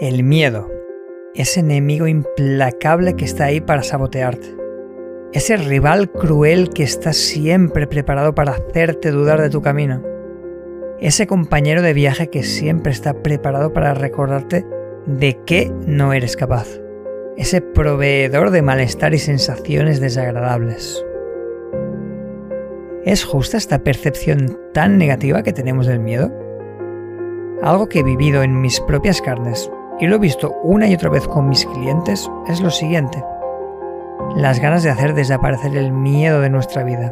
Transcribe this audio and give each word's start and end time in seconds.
El 0.00 0.22
miedo. 0.24 0.72
Ese 1.34 1.60
enemigo 1.60 2.06
implacable 2.06 3.16
que 3.16 3.26
está 3.26 3.44
ahí 3.44 3.60
para 3.60 3.82
sabotearte. 3.82 4.56
Ese 5.34 5.58
rival 5.58 6.10
cruel 6.10 6.70
que 6.70 6.84
está 6.84 7.12
siempre 7.12 7.86
preparado 7.86 8.34
para 8.34 8.52
hacerte 8.52 9.10
dudar 9.10 9.42
de 9.42 9.50
tu 9.50 9.60
camino. 9.60 10.02
Ese 11.00 11.26
compañero 11.26 11.82
de 11.82 11.92
viaje 11.92 12.30
que 12.30 12.44
siempre 12.44 12.92
está 12.92 13.12
preparado 13.12 13.74
para 13.74 13.92
recordarte 13.92 14.64
de 15.04 15.38
qué 15.44 15.70
no 15.86 16.14
eres 16.14 16.34
capaz. 16.34 16.80
Ese 17.36 17.60
proveedor 17.60 18.52
de 18.52 18.62
malestar 18.62 19.12
y 19.12 19.18
sensaciones 19.18 20.00
desagradables. 20.00 21.04
¿Es 23.04 23.22
justa 23.22 23.58
esta 23.58 23.84
percepción 23.84 24.58
tan 24.72 24.96
negativa 24.96 25.42
que 25.42 25.52
tenemos 25.52 25.86
del 25.86 26.00
miedo? 26.00 26.32
Algo 27.62 27.90
que 27.90 27.98
he 27.98 28.02
vivido 28.02 28.42
en 28.42 28.62
mis 28.62 28.80
propias 28.80 29.20
carnes 29.20 29.70
y 30.00 30.06
lo 30.06 30.16
he 30.16 30.18
visto 30.18 30.56
una 30.62 30.88
y 30.88 30.94
otra 30.94 31.10
vez 31.10 31.28
con 31.28 31.48
mis 31.48 31.66
clientes 31.66 32.30
es 32.48 32.60
lo 32.60 32.70
siguiente. 32.70 33.22
Las 34.34 34.58
ganas 34.58 34.82
de 34.82 34.90
hacer 34.90 35.14
desaparecer 35.14 35.76
el 35.76 35.92
miedo 35.92 36.40
de 36.40 36.48
nuestra 36.48 36.82
vida. 36.82 37.10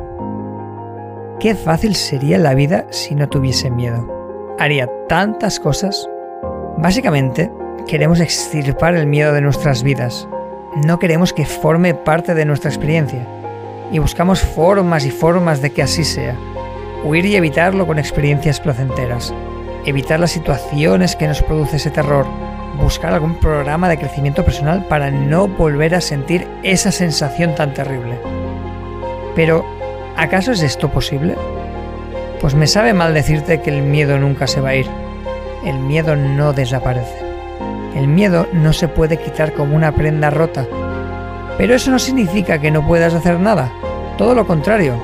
Qué 1.38 1.55
fácil 1.55 1.95
sería 1.95 2.38
la 2.38 2.55
vida 2.55 2.87
si 2.91 3.14
no 3.14 3.28
tuviese 3.28 3.70
miedo. 3.70 4.56
Haría 4.59 4.88
tantas 5.09 5.61
cosas. 5.61 6.09
Básicamente, 6.78 7.52
queremos 7.87 8.20
extirpar 8.20 8.95
el 8.95 9.06
miedo 9.06 9.33
de 9.33 9.42
nuestras 9.42 9.83
vidas. 9.83 10.28
No 10.86 10.98
queremos 10.98 11.33
que 11.33 11.45
forme 11.45 11.95
parte 11.95 12.34
de 12.34 12.45
nuestra 12.45 12.70
experiencia 12.70 13.27
y 13.92 13.98
buscamos 13.98 14.41
formas 14.41 15.05
y 15.05 15.11
formas 15.11 15.61
de 15.61 15.70
que 15.70 15.83
así 15.83 16.05
sea. 16.05 16.36
Huir 17.05 17.27
y 17.27 17.36
evitarlo 17.36 17.86
con 17.86 17.98
experiencias 17.98 18.61
placenteras. 18.61 19.34
Evitar 19.84 20.20
las 20.20 20.33
situaciones 20.33 21.16
que 21.16 21.28
nos 21.28 21.42
produce 21.42 21.77
ese 21.77 21.91
terror. 21.91 22.27
Buscar 22.80 23.12
algún 23.12 23.34
programa 23.37 23.89
de 23.89 23.98
crecimiento 23.98 24.44
personal 24.44 24.84
para 24.86 25.11
no 25.11 25.48
volver 25.48 25.94
a 25.94 26.00
sentir 26.00 26.47
esa 26.62 26.92
sensación 26.92 27.55
tan 27.55 27.75
terrible. 27.75 28.19
Pero, 29.34 29.64
¿acaso 30.16 30.52
es 30.52 30.62
esto 30.62 30.89
posible? 30.89 31.36
Pues 32.41 32.55
me 32.55 32.67
sabe 32.67 32.94
mal 32.94 33.14
decirte 33.14 33.61
que 33.61 33.70
el 33.70 33.83
miedo 33.83 34.19
nunca 34.19 34.47
se 34.47 34.61
va 34.61 34.70
a 34.70 34.77
ir. 34.77 34.86
El 35.64 35.78
miedo 35.78 36.17
no 36.17 36.52
desaparece. 36.52 37.19
El 37.97 38.08
miedo 38.08 38.47
no 38.52 38.72
se 38.72 38.89
puede 38.89 39.17
quitar 39.17 39.52
como 39.52 39.74
una 39.74 39.92
prenda 39.92 40.30
rota 40.30 40.67
pero 41.58 41.74
eso 41.74 41.91
no 41.91 41.98
significa 41.98 42.61
que 42.61 42.70
no 42.70 42.86
puedas 42.86 43.12
hacer 43.12 43.41
nada. 43.41 43.72
Todo 44.17 44.34
lo 44.34 44.47
contrario. 44.47 44.95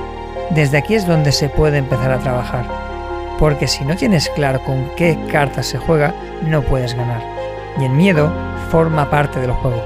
Desde 0.51 0.77
aquí 0.77 0.95
es 0.95 1.05
donde 1.05 1.33
se 1.33 1.49
puede 1.49 1.77
empezar 1.77 2.11
a 2.11 2.19
trabajar. 2.19 2.65
Porque 3.37 3.67
si 3.67 3.83
no 3.83 3.97
tienes 3.97 4.29
claro 4.29 4.61
con 4.63 4.89
qué 4.95 5.19
cartas 5.29 5.65
se 5.65 5.77
juega, 5.77 6.15
no 6.43 6.61
puedes 6.61 6.95
ganar. 6.95 7.34
Y 7.79 7.85
el 7.85 7.91
miedo 7.91 8.31
forma 8.69 9.09
parte 9.09 9.39
del 9.39 9.51
juego. 9.51 9.81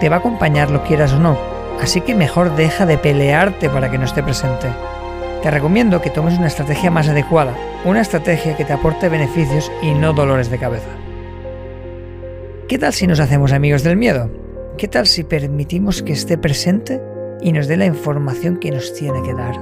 Te 0.00 0.08
va 0.08 0.16
a 0.16 0.18
acompañar 0.18 0.70
lo 0.70 0.82
quieras 0.82 1.12
o 1.12 1.18
no. 1.18 1.36
Así 1.80 2.00
que 2.00 2.14
mejor 2.14 2.54
deja 2.54 2.86
de 2.86 2.98
pelearte 2.98 3.68
para 3.68 3.90
que 3.90 3.98
no 3.98 4.04
esté 4.04 4.22
presente. 4.22 4.68
Te 5.42 5.50
recomiendo 5.50 6.00
que 6.00 6.10
tomes 6.10 6.38
una 6.38 6.46
estrategia 6.46 6.90
más 6.90 7.08
adecuada, 7.08 7.54
una 7.84 8.00
estrategia 8.00 8.56
que 8.56 8.64
te 8.64 8.72
aporte 8.72 9.08
beneficios 9.08 9.72
y 9.82 9.92
no 9.92 10.12
dolores 10.12 10.50
de 10.50 10.58
cabeza. 10.58 10.90
¿Qué 12.68 12.78
tal 12.78 12.92
si 12.92 13.06
nos 13.06 13.18
hacemos 13.18 13.52
amigos 13.52 13.82
del 13.82 13.96
miedo? 13.96 14.30
¿Qué 14.78 14.88
tal 14.88 15.06
si 15.06 15.24
permitimos 15.24 16.02
que 16.02 16.12
esté 16.12 16.38
presente 16.38 17.02
y 17.40 17.52
nos 17.52 17.66
dé 17.66 17.76
la 17.76 17.86
información 17.86 18.56
que 18.56 18.70
nos 18.70 18.94
tiene 18.94 19.22
que 19.22 19.34
dar? 19.34 19.54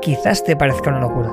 Quizás 0.00 0.42
te 0.42 0.56
parezca 0.56 0.90
una 0.90 1.00
locura, 1.00 1.30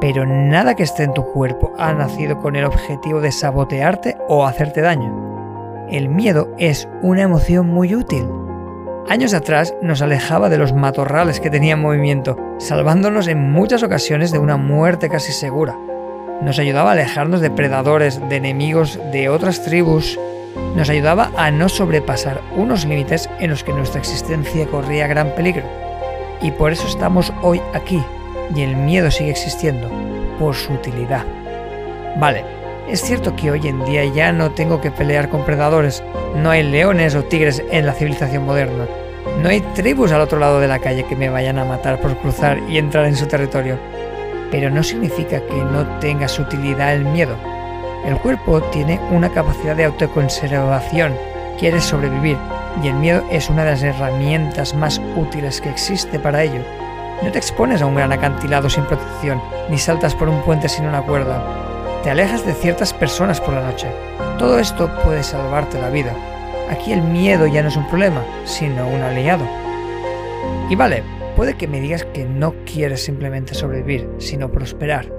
pero 0.00 0.26
nada 0.26 0.74
que 0.74 0.82
esté 0.82 1.04
en 1.04 1.14
tu 1.14 1.24
cuerpo 1.24 1.72
ha 1.78 1.92
nacido 1.92 2.38
con 2.38 2.56
el 2.56 2.64
objetivo 2.64 3.20
de 3.20 3.32
sabotearte 3.32 4.16
o 4.28 4.46
hacerte 4.46 4.80
daño. 4.80 5.86
El 5.90 6.08
miedo 6.08 6.48
es 6.58 6.88
una 7.02 7.22
emoción 7.22 7.68
muy 7.68 7.94
útil. 7.94 8.26
Años 9.08 9.34
atrás 9.34 9.74
nos 9.82 10.02
alejaba 10.02 10.48
de 10.48 10.58
los 10.58 10.72
matorrales 10.72 11.38
que 11.40 11.50
tenían 11.50 11.80
movimiento, 11.80 12.36
salvándonos 12.58 13.28
en 13.28 13.52
muchas 13.52 13.82
ocasiones 13.82 14.32
de 14.32 14.38
una 14.38 14.56
muerte 14.56 15.08
casi 15.08 15.32
segura. 15.32 15.78
Nos 16.42 16.58
ayudaba 16.58 16.90
a 16.90 16.92
alejarnos 16.92 17.40
de 17.40 17.50
predadores, 17.50 18.20
de 18.28 18.36
enemigos 18.36 18.98
de 19.12 19.28
otras 19.28 19.62
tribus 19.62 20.18
nos 20.74 20.90
ayudaba 20.90 21.30
a 21.36 21.50
no 21.50 21.68
sobrepasar 21.68 22.40
unos 22.54 22.84
límites 22.84 23.28
en 23.38 23.50
los 23.50 23.64
que 23.64 23.72
nuestra 23.72 24.00
existencia 24.00 24.66
corría 24.66 25.06
gran 25.06 25.34
peligro. 25.34 25.64
Y 26.42 26.50
por 26.50 26.72
eso 26.72 26.86
estamos 26.86 27.32
hoy 27.42 27.60
aquí, 27.72 28.02
y 28.54 28.62
el 28.62 28.76
miedo 28.76 29.10
sigue 29.10 29.30
existiendo, 29.30 29.88
por 30.38 30.54
su 30.54 30.72
utilidad. 30.72 31.24
Vale, 32.18 32.44
es 32.88 33.02
cierto 33.02 33.34
que 33.36 33.50
hoy 33.50 33.66
en 33.66 33.84
día 33.84 34.04
ya 34.04 34.32
no 34.32 34.52
tengo 34.52 34.80
que 34.80 34.90
pelear 34.90 35.28
con 35.28 35.44
predadores, 35.44 36.02
no 36.36 36.50
hay 36.50 36.62
leones 36.62 37.14
o 37.14 37.24
tigres 37.24 37.62
en 37.70 37.86
la 37.86 37.92
civilización 37.92 38.44
moderna, 38.44 38.86
no 39.42 39.48
hay 39.48 39.60
tribus 39.74 40.12
al 40.12 40.20
otro 40.20 40.38
lado 40.38 40.60
de 40.60 40.68
la 40.68 40.78
calle 40.78 41.04
que 41.04 41.16
me 41.16 41.28
vayan 41.28 41.58
a 41.58 41.64
matar 41.64 42.00
por 42.00 42.16
cruzar 42.18 42.58
y 42.68 42.78
entrar 42.78 43.06
en 43.06 43.16
su 43.16 43.26
territorio. 43.26 43.78
Pero 44.50 44.70
no 44.70 44.82
significa 44.82 45.40
que 45.40 45.56
no 45.56 45.98
tenga 45.98 46.28
su 46.28 46.42
utilidad 46.42 46.94
el 46.94 47.04
miedo 47.04 47.36
el 48.06 48.18
cuerpo 48.18 48.62
tiene 48.62 49.00
una 49.10 49.30
capacidad 49.30 49.74
de 49.74 49.84
autoconservación, 49.84 51.12
quiere 51.58 51.80
sobrevivir, 51.80 52.38
y 52.80 52.86
el 52.86 52.94
miedo 52.94 53.24
es 53.32 53.50
una 53.50 53.64
de 53.64 53.72
las 53.72 53.82
herramientas 53.82 54.74
más 54.74 55.00
útiles 55.16 55.60
que 55.60 55.70
existe 55.70 56.20
para 56.20 56.44
ello. 56.44 56.60
No 57.22 57.32
te 57.32 57.38
expones 57.38 57.80
a 57.80 57.86
un 57.86 57.94
gran 57.94 58.12
acantilado 58.12 58.68
sin 58.68 58.84
protección, 58.84 59.40
ni 59.70 59.78
saltas 59.78 60.14
por 60.14 60.28
un 60.28 60.42
puente 60.42 60.68
sin 60.68 60.84
una 60.84 61.02
cuerda. 61.02 61.42
Te 62.02 62.10
alejas 62.10 62.44
de 62.44 62.52
ciertas 62.52 62.92
personas 62.92 63.40
por 63.40 63.54
la 63.54 63.62
noche. 63.62 63.88
Todo 64.38 64.58
esto 64.58 64.90
puede 65.02 65.22
salvarte 65.22 65.80
la 65.80 65.88
vida. 65.88 66.14
Aquí 66.70 66.92
el 66.92 67.02
miedo 67.02 67.46
ya 67.46 67.62
no 67.62 67.68
es 67.68 67.76
un 67.76 67.88
problema, 67.88 68.22
sino 68.44 68.86
un 68.86 69.00
aliado. 69.00 69.44
Y 70.68 70.76
vale, 70.76 71.02
puede 71.36 71.54
que 71.54 71.66
me 71.66 71.80
digas 71.80 72.04
que 72.04 72.24
no 72.24 72.54
quieres 72.64 73.02
simplemente 73.02 73.54
sobrevivir, 73.54 74.08
sino 74.18 74.52
prosperar. 74.52 75.10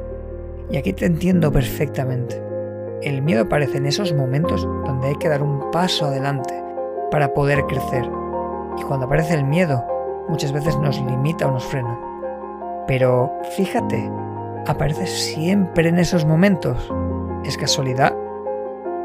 Y 0.70 0.78
aquí 0.78 0.94
te 0.94 1.06
entiendo 1.06 1.52
perfectamente. 1.52 2.42
El 3.02 3.22
miedo 3.22 3.44
aparece 3.44 3.78
en 3.78 3.86
esos 3.88 4.14
momentos 4.14 4.64
donde 4.64 5.10
hay 5.10 5.16
que 5.16 5.30
dar 5.30 5.42
un 5.42 5.72
paso 5.72 6.06
adelante 6.06 6.54
para 7.10 7.34
poder 7.34 7.64
crecer. 7.66 8.06
Y 8.78 8.84
cuando 8.84 9.08
aparece 9.08 9.34
el 9.34 9.46
miedo, 9.46 9.84
muchas 10.28 10.52
veces 10.52 10.78
nos 10.78 11.00
limita 11.02 11.48
o 11.48 11.52
nos 11.52 11.66
frena. 11.66 11.98
Pero 12.88 13.32
fíjate, 13.56 14.10
aparece 14.66 15.08
siempre 15.08 15.90
en 15.90 16.00
esos 16.00 16.26
momentos. 16.26 16.92
¿Es 17.44 17.58
casualidad? 17.58 18.16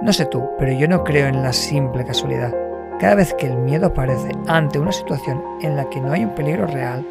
No 0.03 0.13
sé 0.13 0.27
tú, 0.27 0.49
pero 0.59 0.73
yo 0.73 0.89
no 0.89 1.05
creo 1.05 1.27
en 1.29 1.43
la 1.43 1.53
simple 1.53 2.05
casualidad. 2.05 2.55
Cada 2.99 3.17
vez 3.17 3.35
que 3.35 3.47
el 3.47 3.57
miedo 3.57 3.87
aparece 3.87 4.31
ante 4.47 4.79
una 4.79 4.93
situación 4.93 5.43
en 5.61 5.77
la 5.77 5.89
que 5.91 6.01
no 6.01 6.13
hay 6.13 6.25
un 6.25 6.35
peligro 6.35 6.67
real, 6.67 7.05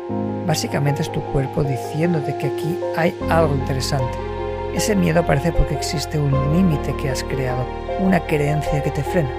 básicamente 0.45 1.01
es 1.01 1.11
tu 1.11 1.21
cuerpo 1.31 1.63
diciéndote 1.63 2.37
que 2.37 2.47
aquí 2.47 2.79
hay 2.95 3.15
algo 3.29 3.55
interesante 3.55 4.31
ese 4.73 4.95
miedo 4.95 5.19
aparece 5.19 5.51
porque 5.51 5.75
existe 5.75 6.17
un 6.17 6.31
límite 6.55 6.95
que 6.95 7.09
has 7.09 7.25
creado, 7.25 7.65
una 7.99 8.21
creencia 8.21 8.81
que 8.81 8.89
te 8.89 9.03
frena. 9.03 9.29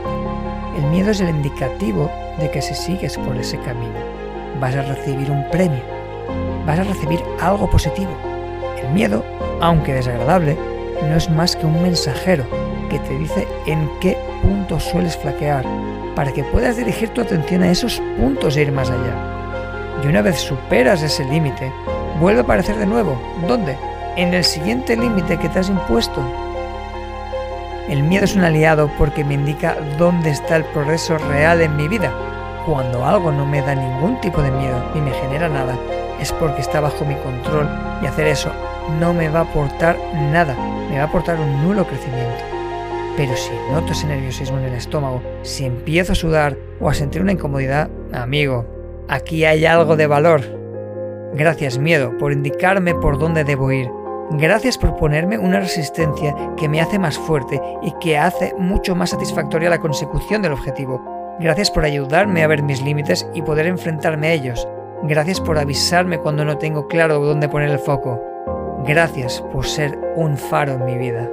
El 0.76 0.84
miedo 0.88 1.10
es 1.10 1.20
el 1.20 1.30
indicativo 1.30 2.10
de 2.38 2.50
que 2.50 2.60
si 2.60 2.74
sigues 2.74 3.16
por 3.16 3.36
ese 3.38 3.58
camino, 3.60 3.98
vas 4.60 4.74
a 4.74 4.82
recibir 4.82 5.30
un 5.30 5.48
premio, 5.50 5.82
vas 6.66 6.78
a 6.78 6.84
recibir 6.84 7.20
algo 7.40 7.68
positivo. 7.68 8.12
El 8.82 8.92
miedo, 8.92 9.24
aunque 9.60 9.94
desagradable, 9.94 10.56
no 11.08 11.16
es 11.16 11.28
más 11.30 11.56
que 11.56 11.66
un 11.66 11.82
mensajero 11.82 12.44
que 12.88 12.98
te 12.98 13.18
dice 13.18 13.46
en 13.66 13.88
qué 14.00 14.16
punto 14.42 14.78
sueles 14.80 15.16
flaquear, 15.16 15.64
para 16.14 16.32
que 16.32 16.44
puedas 16.44 16.76
dirigir 16.76 17.08
tu 17.10 17.20
atención 17.20 17.62
a 17.62 17.70
esos 17.70 18.00
puntos 18.18 18.56
e 18.56 18.62
ir 18.62 18.72
más 18.72 18.90
allá. 18.90 19.14
Y 20.04 20.06
una 20.08 20.22
vez 20.22 20.38
superas 20.38 21.02
ese 21.02 21.24
límite, 21.24 21.72
vuelve 22.20 22.40
a 22.40 22.42
aparecer 22.44 22.76
de 22.76 22.86
nuevo. 22.86 23.20
¿Dónde? 23.46 23.76
en 24.16 24.34
el 24.34 24.44
siguiente 24.44 24.96
límite 24.96 25.38
que 25.38 25.48
te 25.48 25.58
has 25.58 25.68
impuesto. 25.68 26.22
El 27.88 28.02
miedo 28.02 28.24
es 28.24 28.34
un 28.34 28.44
aliado 28.44 28.90
porque 28.98 29.24
me 29.24 29.34
indica 29.34 29.76
dónde 29.98 30.30
está 30.30 30.56
el 30.56 30.64
progreso 30.66 31.18
real 31.18 31.60
en 31.60 31.76
mi 31.76 31.88
vida. 31.88 32.12
Cuando 32.66 33.04
algo 33.04 33.32
no 33.32 33.44
me 33.44 33.60
da 33.60 33.74
ningún 33.74 34.20
tipo 34.20 34.40
de 34.40 34.50
miedo 34.50 34.76
ni 34.94 35.00
me 35.00 35.12
genera 35.12 35.48
nada, 35.48 35.76
es 36.20 36.32
porque 36.32 36.60
está 36.60 36.80
bajo 36.80 37.04
mi 37.04 37.14
control 37.16 37.68
y 38.02 38.06
hacer 38.06 38.26
eso 38.26 38.50
no 39.00 39.12
me 39.12 39.28
va 39.28 39.40
a 39.40 39.42
aportar 39.42 39.96
nada, 40.32 40.56
me 40.88 40.96
va 40.96 41.04
a 41.04 41.06
aportar 41.06 41.38
un 41.40 41.62
nulo 41.64 41.86
crecimiento. 41.86 42.44
Pero 43.16 43.36
si 43.36 43.50
noto 43.70 43.92
ese 43.92 44.06
nerviosismo 44.06 44.58
en 44.58 44.64
el 44.64 44.74
estómago, 44.74 45.22
si 45.42 45.64
empiezo 45.64 46.12
a 46.12 46.16
sudar 46.16 46.56
o 46.80 46.88
a 46.88 46.94
sentir 46.94 47.20
una 47.20 47.32
incomodidad, 47.32 47.90
amigo, 48.12 48.66
aquí 49.08 49.44
hay 49.44 49.66
algo 49.66 49.96
de 49.96 50.06
valor. 50.06 50.42
Gracias 51.34 51.78
miedo 51.78 52.16
por 52.18 52.32
indicarme 52.32 52.94
por 52.94 53.18
dónde 53.18 53.44
debo 53.44 53.72
ir 53.72 53.90
Gracias 54.38 54.78
por 54.78 54.96
ponerme 54.96 55.36
una 55.36 55.60
resistencia 55.60 56.34
que 56.56 56.66
me 56.66 56.80
hace 56.80 56.98
más 56.98 57.18
fuerte 57.18 57.60
y 57.82 57.92
que 58.00 58.16
hace 58.16 58.54
mucho 58.56 58.94
más 58.94 59.10
satisfactoria 59.10 59.68
la 59.68 59.78
consecución 59.78 60.40
del 60.40 60.52
objetivo. 60.52 61.21
Gracias 61.40 61.70
por 61.70 61.84
ayudarme 61.84 62.42
a 62.42 62.46
ver 62.46 62.62
mis 62.62 62.82
límites 62.82 63.26
y 63.34 63.42
poder 63.42 63.66
enfrentarme 63.66 64.28
a 64.28 64.32
ellos. 64.32 64.68
Gracias 65.02 65.40
por 65.40 65.58
avisarme 65.58 66.18
cuando 66.18 66.44
no 66.44 66.58
tengo 66.58 66.86
claro 66.86 67.18
dónde 67.18 67.48
poner 67.48 67.70
el 67.70 67.78
foco. 67.78 68.20
Gracias 68.86 69.40
por 69.52 69.66
ser 69.66 69.98
un 70.16 70.36
faro 70.36 70.72
en 70.72 70.84
mi 70.84 70.96
vida. 70.96 71.28